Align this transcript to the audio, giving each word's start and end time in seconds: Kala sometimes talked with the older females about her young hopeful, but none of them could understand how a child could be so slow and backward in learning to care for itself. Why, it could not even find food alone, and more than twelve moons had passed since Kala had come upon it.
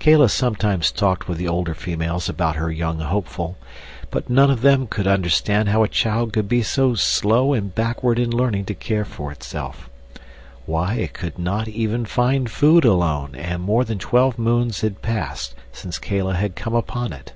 Kala 0.00 0.30
sometimes 0.30 0.90
talked 0.90 1.28
with 1.28 1.36
the 1.36 1.46
older 1.46 1.74
females 1.74 2.26
about 2.26 2.56
her 2.56 2.72
young 2.72 3.00
hopeful, 3.00 3.58
but 4.10 4.30
none 4.30 4.50
of 4.50 4.62
them 4.62 4.86
could 4.86 5.06
understand 5.06 5.68
how 5.68 5.82
a 5.82 5.88
child 5.88 6.32
could 6.32 6.48
be 6.48 6.62
so 6.62 6.94
slow 6.94 7.52
and 7.52 7.74
backward 7.74 8.18
in 8.18 8.30
learning 8.34 8.64
to 8.64 8.74
care 8.74 9.04
for 9.04 9.30
itself. 9.30 9.90
Why, 10.64 10.94
it 10.94 11.12
could 11.12 11.38
not 11.38 11.68
even 11.68 12.06
find 12.06 12.50
food 12.50 12.86
alone, 12.86 13.34
and 13.34 13.60
more 13.62 13.84
than 13.84 13.98
twelve 13.98 14.38
moons 14.38 14.80
had 14.80 15.02
passed 15.02 15.54
since 15.70 15.98
Kala 15.98 16.32
had 16.32 16.56
come 16.56 16.74
upon 16.74 17.12
it. 17.12 17.34